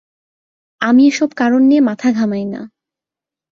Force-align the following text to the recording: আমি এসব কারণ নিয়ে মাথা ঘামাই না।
আমি 0.81 1.03
এসব 1.07 1.29
কারণ 1.33 1.61
নিয়ে 1.63 1.81
মাথা 1.81 2.09
ঘামাই 2.11 2.45
না। 2.45 2.61